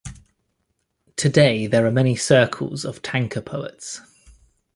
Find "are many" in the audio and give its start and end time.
1.85-2.15